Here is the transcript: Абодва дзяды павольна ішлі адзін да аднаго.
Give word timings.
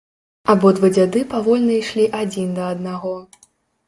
Абодва 0.53 0.87
дзяды 0.95 1.21
павольна 1.33 1.75
ішлі 1.81 2.05
адзін 2.21 2.47
да 2.57 2.63
аднаго. 2.77 3.13